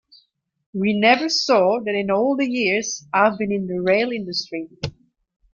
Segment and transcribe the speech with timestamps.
[0.73, 4.67] We never saw that in all the years I've been in the rail industry.